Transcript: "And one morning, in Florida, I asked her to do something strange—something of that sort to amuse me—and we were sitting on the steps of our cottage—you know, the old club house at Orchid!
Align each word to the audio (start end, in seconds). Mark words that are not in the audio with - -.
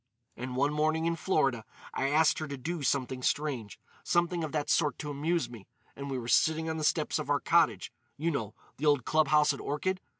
"And 0.35 0.55
one 0.55 0.73
morning, 0.73 1.05
in 1.05 1.15
Florida, 1.15 1.63
I 1.93 2.09
asked 2.09 2.39
her 2.39 2.47
to 2.47 2.57
do 2.57 2.81
something 2.81 3.21
strange—something 3.21 4.43
of 4.43 4.51
that 4.51 4.67
sort 4.67 4.97
to 4.97 5.11
amuse 5.11 5.47
me—and 5.47 6.09
we 6.09 6.17
were 6.17 6.27
sitting 6.27 6.67
on 6.67 6.77
the 6.77 6.83
steps 6.83 7.19
of 7.19 7.29
our 7.29 7.39
cottage—you 7.39 8.31
know, 8.31 8.55
the 8.77 8.87
old 8.87 9.05
club 9.05 9.27
house 9.27 9.53
at 9.53 9.61
Orchid! 9.61 10.01